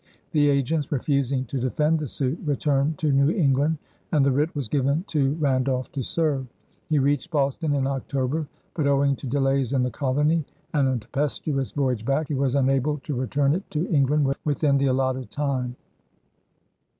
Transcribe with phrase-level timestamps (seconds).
[0.31, 3.77] The agents, refusing to defend the suit, returned to New England,
[4.11, 6.47] and the writ was given to Randolph to serve.
[6.89, 10.43] He reached Boston in October, but owing to delays in the colony
[10.73, 14.87] and a tempestuous voyage back, he was unable to return it to England within the
[14.87, 15.75] allotted time.